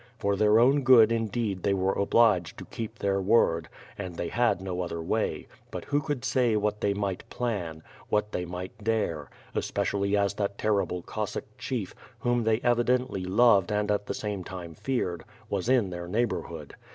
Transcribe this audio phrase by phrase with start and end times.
[0.17, 3.69] For their own good indeed they were obliged to keep their word—
[3.99, 8.31] and they had no other way— but who could say what they might plan, what
[8.31, 14.07] they might dare, especially as that terrible Cossack chief, whom they evidently loved and at
[14.07, 16.73] the same time feared, was in their neighborhood.